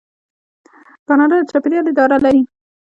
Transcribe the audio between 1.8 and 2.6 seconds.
اداره لري.